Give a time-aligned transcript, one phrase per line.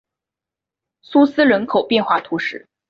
[1.03, 2.67] 苏斯人口变化图示